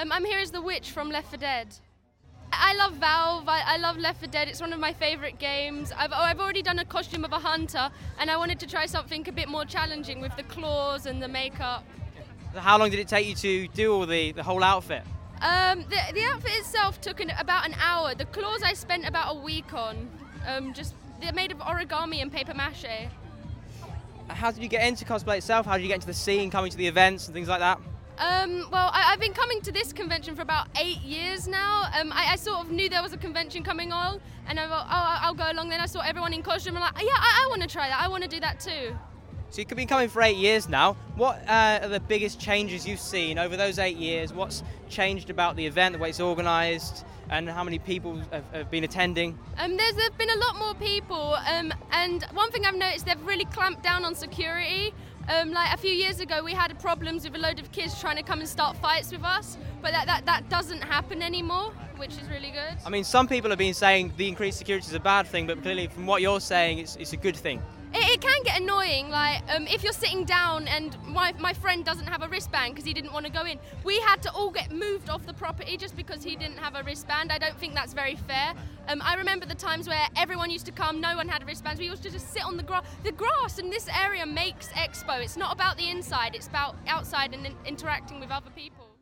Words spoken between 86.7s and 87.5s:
outside and